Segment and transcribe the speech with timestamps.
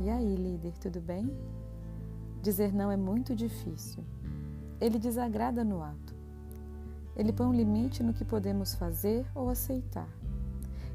[0.00, 1.30] E aí, líder, tudo bem?
[2.42, 4.04] Dizer não é muito difícil.
[4.80, 6.14] Ele desagrada no ato.
[7.14, 10.08] Ele põe um limite no que podemos fazer ou aceitar.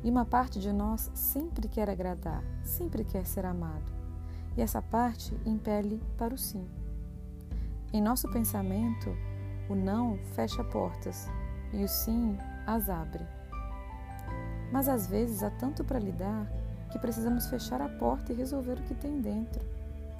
[0.03, 3.91] E uma parte de nós sempre quer agradar, sempre quer ser amado.
[4.57, 6.67] E essa parte impele para o sim.
[7.93, 9.09] Em nosso pensamento,
[9.69, 11.27] o não fecha portas
[11.71, 13.36] e o sim as abre.
[14.71, 16.47] Mas às vezes há tanto para lidar
[16.91, 19.63] que precisamos fechar a porta e resolver o que tem dentro.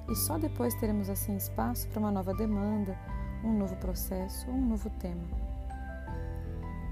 [0.08, 2.96] E só depois teremos assim espaço para uma nova demanda,
[3.44, 5.24] um novo processo ou um novo tema.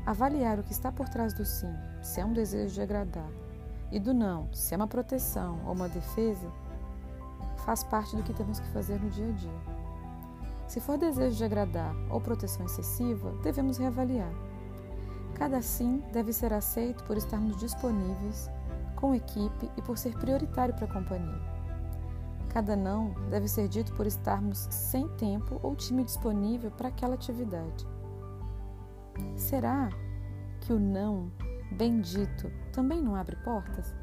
[0.05, 3.28] Avaliar o que está por trás do sim, se é um desejo de agradar,
[3.91, 6.50] e do não, se é uma proteção ou uma defesa,
[7.64, 9.77] faz parte do que temos que fazer no dia a dia.
[10.69, 14.33] Se for desejo de agradar ou proteção excessiva, devemos reavaliar.
[15.39, 18.51] Cada sim deve ser aceito por estarmos disponíveis,
[18.97, 21.56] com equipe e por ser prioritário para a companhia.
[22.48, 27.87] Cada não deve ser dito por estarmos sem tempo ou time disponível para aquela atividade.
[29.37, 29.91] Será
[30.62, 31.31] que o não,
[31.73, 33.95] bem dito, também não abre portas?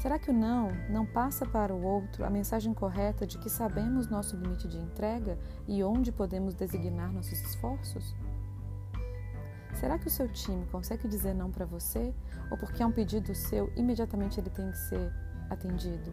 [0.00, 4.08] Será que o não não passa para o outro a mensagem correta de que sabemos
[4.08, 5.38] nosso limite de entrega
[5.68, 8.12] e onde podemos designar nossos esforços?
[9.74, 12.14] Será que o seu time consegue dizer não para você
[12.50, 15.12] ou porque é um pedido seu, imediatamente ele tem que ser
[15.48, 16.12] atendido?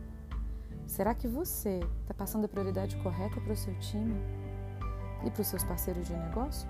[0.85, 4.15] Será que você está passando a prioridade correta para o seu time
[5.25, 6.67] e para os seus parceiros de negócio?